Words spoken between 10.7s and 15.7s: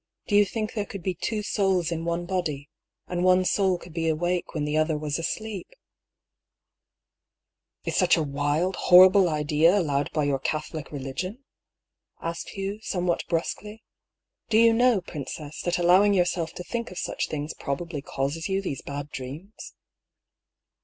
religion?" asked Hugh, somewhat brusquely." Do you know, princess,